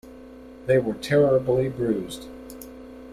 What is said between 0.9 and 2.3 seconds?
terribly bruised.